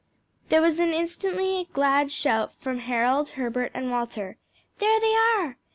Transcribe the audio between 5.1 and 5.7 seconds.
are!"